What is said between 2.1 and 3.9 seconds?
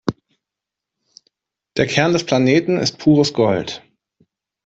des Planeten ist pures Gold.